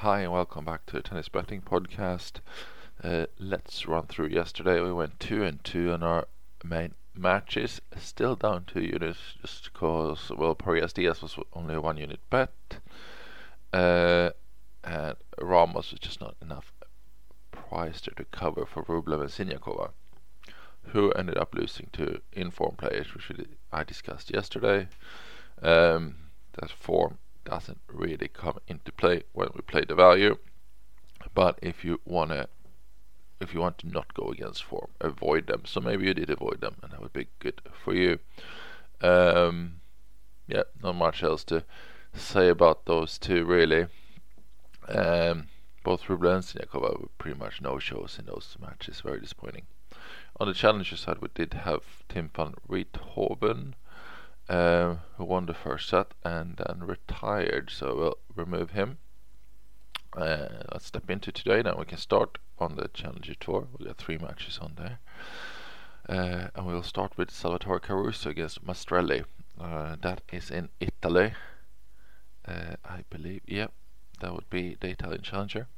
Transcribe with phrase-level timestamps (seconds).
[0.00, 2.40] Hi, and welcome back to the Tennis Betting Podcast.
[3.04, 4.80] Uh, let's run through yesterday.
[4.80, 6.26] We went 2 and 2 on our
[6.64, 11.98] main matches, still down 2 units just because, well, Parrizas Diaz was only a 1
[11.98, 12.54] unit bet,
[13.74, 14.30] uh,
[14.82, 16.72] and Ramos was just not enough
[17.52, 19.90] price to cover for Rublev and Siniakova,
[20.94, 23.30] who ended up losing to inform players, which
[23.70, 24.88] I discussed yesterday.
[25.60, 26.14] Um,
[26.54, 30.38] that form doesn't really come into play when we play the value.
[31.34, 32.48] But if you wanna
[33.40, 35.62] if you want to not go against form, avoid them.
[35.64, 38.18] So maybe you did avoid them, and that would be good for you.
[39.00, 39.80] Um,
[40.46, 41.64] yeah, not much else to
[42.12, 43.86] say about those two really.
[44.88, 45.48] Um,
[45.82, 49.00] both Rublev and Siniakova were pretty much no shows in those matches.
[49.00, 49.66] Very disappointing.
[50.38, 53.74] On the challenger side, we did have Tim van Rijthoven
[54.50, 57.70] uh, who won the first set and then retired.
[57.70, 58.98] So we'll remove him.
[60.16, 61.62] Uh, let's step into today.
[61.62, 63.68] Now we can start on the Challenger Tour.
[63.78, 64.98] We've got three matches on there.
[66.08, 69.24] Uh, and we'll start with Salvatore Caruso against Maestrelli.
[69.58, 71.32] Uh, that is in Italy.
[72.46, 73.68] Uh, I believe, yeah,
[74.20, 75.68] that would be the Italian Challenger.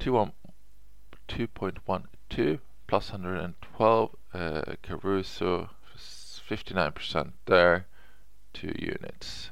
[0.00, 4.16] 2.12 plus 112.
[4.32, 5.68] Uh, Caruso
[6.48, 7.86] 59% there,
[8.52, 9.50] two units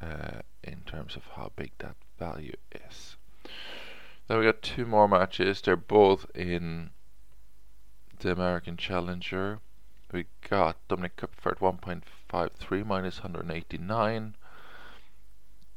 [0.00, 2.56] uh, in terms of how big that value
[2.88, 3.16] is.
[4.26, 5.60] Then we got two more matches.
[5.60, 6.90] They're both in
[8.20, 9.60] the American Challenger.
[10.12, 14.36] We got Dominik Koepfer 1.53 minus 189.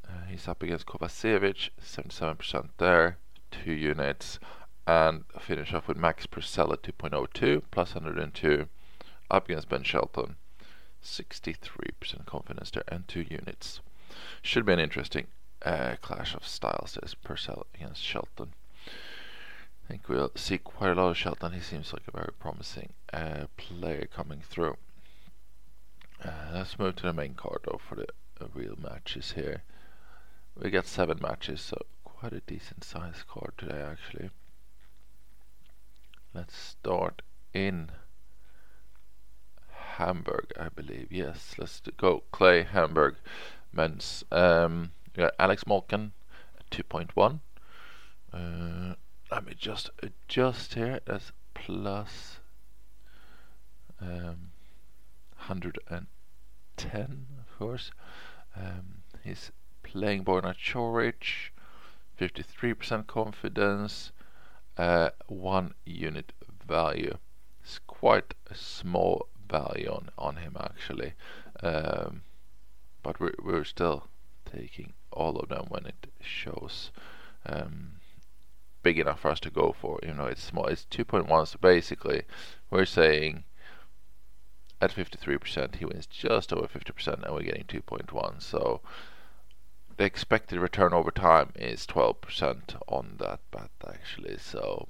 [0.08, 3.18] Uh, he's up against Kovacevic, 77% there,
[3.52, 4.40] two units.
[4.88, 8.68] And finish off with Max Purcell at 2.02 plus 102
[9.32, 10.36] up against Ben Shelton.
[11.06, 13.80] 63% confidence there and two units.
[14.42, 15.28] Should be an interesting
[15.64, 16.98] uh, clash of styles.
[17.00, 18.54] There's Purcell against Shelton.
[18.88, 21.54] I think we'll see quite a lot of Shelton.
[21.54, 24.78] He seems like a very promising uh, player coming through.
[26.24, 28.08] Uh, let's move to the main card though for the
[28.54, 29.64] real matches here.
[30.60, 34.30] We got seven matches, so quite a decent sized card today actually.
[36.34, 37.22] Let's start
[37.54, 37.92] in
[39.98, 41.12] Hamburg, I believe.
[41.12, 42.24] Yes, let's go.
[42.32, 43.16] Clay Hamburg
[43.72, 44.26] men's.
[44.32, 46.12] Um, yeah, Alex Molcan,
[46.72, 47.40] 2.1.
[48.34, 48.96] Uh,
[49.32, 51.00] let me just adjust here.
[51.06, 52.40] That's plus
[54.02, 54.52] um,
[55.48, 57.92] 110, of course.
[58.56, 59.52] Um, he's
[59.84, 61.52] playing Borna Coric,
[62.20, 64.12] 53% confidence,
[64.78, 66.34] uh, one unit
[66.68, 67.18] value.
[67.64, 71.14] It's quite a small value on, on him actually.
[71.62, 72.22] Um,
[73.04, 74.08] but we're, we're still
[74.46, 76.92] taking all of them when it shows
[77.46, 78.00] um,
[78.84, 80.00] big enough for us to go for.
[80.04, 80.68] You know, it's small.
[80.68, 81.48] It's 2.1.
[81.48, 82.24] So basically,
[82.70, 83.44] we're saying
[84.82, 88.42] at 53% he wins just over 50%, and we're getting 2.1.
[88.42, 88.82] So
[89.98, 94.38] the expected return over time is 12% on that bet actually.
[94.38, 94.88] So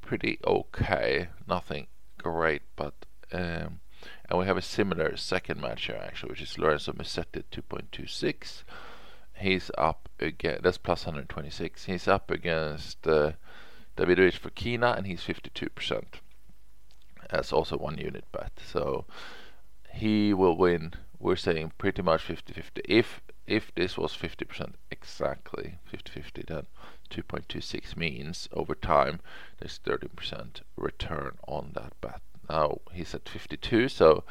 [0.00, 1.28] pretty okay.
[1.48, 1.86] Nothing
[2.18, 2.94] great, but
[3.32, 3.80] um,
[4.28, 8.62] and we have a similar second match here actually, which is Lorenzo Musetti 2.26.
[9.34, 10.58] He's up again.
[10.62, 11.84] That's plus 126.
[11.84, 13.32] He's up against uh,
[13.96, 16.04] Davidovich Fokina, and he's 52%.
[17.30, 18.52] That's also one unit bet.
[18.64, 19.06] So
[19.92, 20.94] he will win.
[21.18, 22.82] We're saying pretty much 50-50.
[22.84, 26.66] If if this was 50% exactly 50-50, then
[27.10, 29.18] 2.26 means over time
[29.58, 32.20] there's 30% return on that bet.
[32.50, 34.24] Now he's at 52, so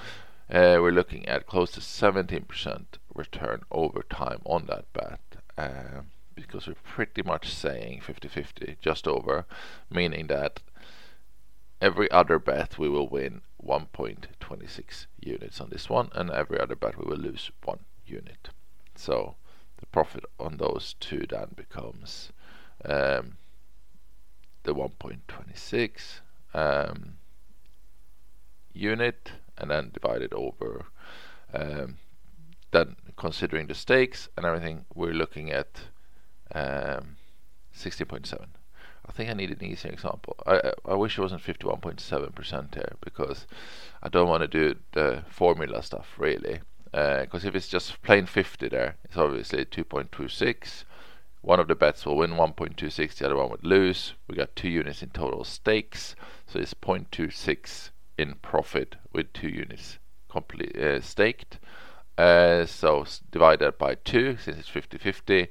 [0.50, 2.86] uh, we're looking at close to 17%
[3.16, 5.22] return over time on that bet.
[5.58, 6.02] Uh,
[6.36, 9.46] because we're pretty much saying 50-50, just over,
[9.90, 10.60] meaning that
[11.82, 16.98] every other bet we will win 1.26 units on this one, and every other bet
[16.98, 18.50] we will lose one unit.
[18.96, 19.36] So
[19.78, 22.32] the profit on those two then becomes
[22.84, 23.38] um,
[24.64, 26.20] the 1.26.
[26.54, 27.14] Um,
[28.80, 30.86] unit and then divide it over
[31.54, 31.98] um,
[32.72, 35.82] then considering the stakes and everything we're looking at
[36.54, 37.18] um,
[37.76, 38.48] 16.7
[39.10, 40.36] I think I need an easier example.
[40.46, 43.48] I, I wish it wasn't 51.7% here because
[44.04, 46.60] I don't want to do the formula stuff really.
[46.92, 50.84] Because uh, if it's just plain 50 there it's obviously 2.26
[51.42, 54.14] one of the bets will win 1.26 the other one would lose.
[54.28, 56.16] We got two units in total stakes
[56.46, 57.90] so it's 0.26
[58.20, 59.98] in profit with two units
[60.30, 61.60] complete uh, staked.
[62.18, 65.48] Uh, so divide that by two since it's 50-50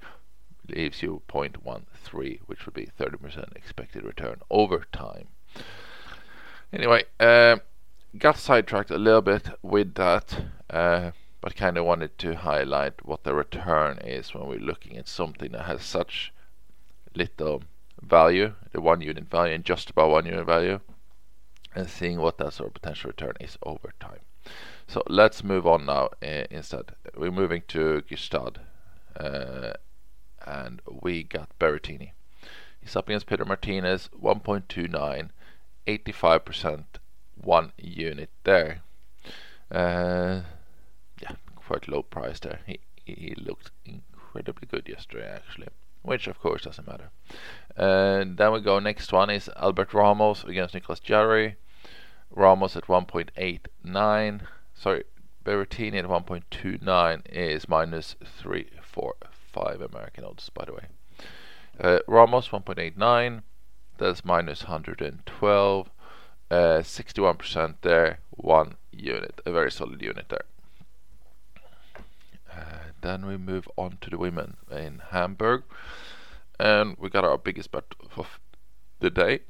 [0.68, 5.28] leaves you 0.13, which would be 30% expected return over time.
[6.70, 7.56] Anyway, uh,
[8.18, 11.10] got sidetracked a little bit with that, uh,
[11.40, 15.52] but kind of wanted to highlight what the return is when we're looking at something
[15.52, 16.34] that has such
[17.14, 17.62] little
[18.02, 20.80] value, the one unit value, and just about one unit value,
[21.78, 24.20] and seeing what that sort of potential return is over time.
[24.88, 26.92] So let's move on now uh, instead.
[27.16, 28.56] We're moving to Gstaad,
[29.16, 29.74] uh,
[30.44, 32.12] and we got Berrettini.
[32.80, 35.30] He's up against Peter Martinez, 1.29,
[35.86, 36.84] 85%,
[37.36, 38.82] one unit there.
[39.70, 40.40] Uh,
[41.22, 42.60] yeah, quite low price there.
[42.66, 45.68] He, he looked incredibly good yesterday, actually,
[46.02, 47.10] which of course doesn't matter.
[47.76, 48.80] And then we go.
[48.80, 51.56] Next one is Albert Ramos against Nicolas Jarry.
[52.30, 54.40] Ramos at 1.89
[54.78, 55.04] sorry,
[55.44, 60.86] Berrettini at 1.29 is minus 345 American odds, by the way.
[61.80, 63.42] Uh, Ramos 1.89,
[63.98, 65.90] that's minus 112,
[66.50, 70.44] uh, 61% there, one unit, a very solid unit there.
[72.52, 75.62] Uh, then we move on to the women in Hamburg,
[76.58, 77.84] and we got our biggest bet
[78.16, 78.40] of
[79.00, 79.40] the day.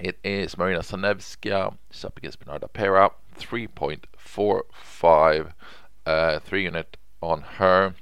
[0.00, 5.52] It is Marina Zanevska, she's up against Bernarda Pera, 3.45
[6.06, 7.94] uh, 3 unit on her.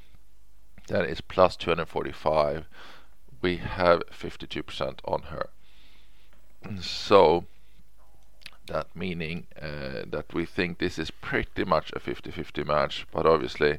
[0.88, 2.66] That is plus 245
[3.42, 5.48] we have 52% on her.
[6.80, 7.46] So
[8.66, 13.06] that meaning uh, that we think this is pretty much a 50-50 match.
[13.10, 13.78] But obviously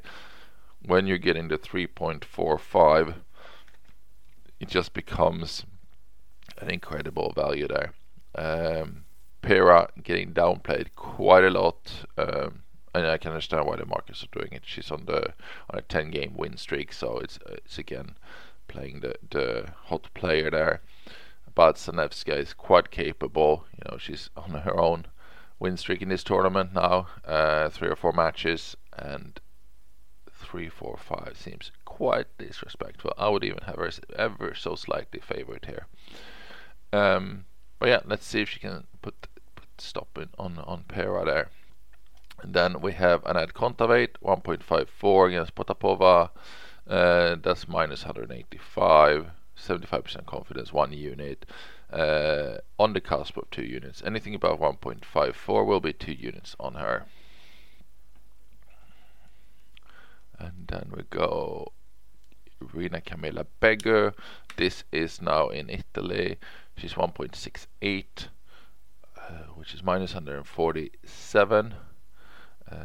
[0.86, 3.16] when you're getting the 3.45
[4.60, 5.66] it just becomes
[6.58, 7.94] an incredible value there
[8.36, 9.06] um,
[9.42, 12.06] Pera getting downplayed quite a lot.
[12.18, 12.64] Um,
[12.94, 14.64] and I can understand why the markets are doing it.
[14.66, 15.34] She's on the
[15.70, 18.16] on a 10 game win streak, so it's it's again
[18.68, 20.82] playing the the hot player there.
[21.56, 23.66] But Zanevska is quite capable.
[23.74, 25.06] You know, she's on her own
[25.60, 29.40] win streak in this tournament now, uh, three or four matches, and
[30.32, 33.14] three, four, five seems quite disrespectful.
[33.18, 35.88] I would even have her ever so slightly favored here.
[36.92, 37.46] Um,
[37.82, 39.28] but yeah, let's see if she can put
[39.80, 41.50] stopping on, on Pera there.
[42.44, 46.30] And then we have Anett Kontaveit, 1.54 against Potapova.
[46.88, 51.48] Uh, that's minus 185, 75% confidence, one unit.
[51.92, 54.04] Uh, on the cusp of two units.
[54.06, 57.08] Anything above 1.54 will be two units on her.
[60.38, 61.72] And then we go
[62.62, 64.14] Irina Camelia Begu.
[64.56, 66.38] This is now in Italy.
[66.82, 68.28] She's 1.68.
[69.16, 69.22] Uh,
[69.54, 71.74] which is minus 147.
[72.70, 72.76] Uh,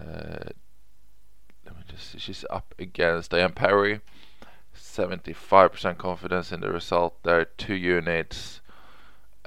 [1.65, 4.01] let me just she's up against Diane Parry
[4.77, 8.61] 75% confidence in the result there, two units,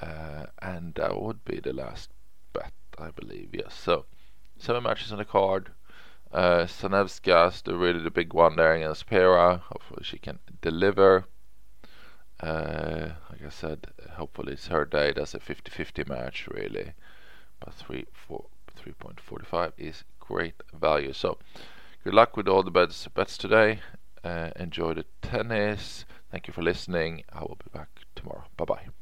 [0.02, 2.10] uh, and that would be the last
[2.52, 3.50] bet, I believe.
[3.54, 4.06] Yes, so
[4.58, 5.70] seven matches on the card.
[6.32, 9.62] Uh, Zanevska's the really the big one there against Pera.
[9.70, 11.26] Hopefully she can deliver.
[12.40, 15.12] Uh, like I said, hopefully it's her day.
[15.12, 16.94] That's a 50-50 match, really.
[17.60, 18.46] But 3, 4,
[18.78, 21.14] 3.45 is great value.
[21.14, 21.38] So,
[22.04, 23.80] good luck with all the bets, bets today.
[24.24, 26.06] Uh, enjoy the tennis.
[26.32, 27.24] Thank you for listening.
[27.34, 28.46] I will be back tomorrow.
[28.58, 28.99] Bye bye.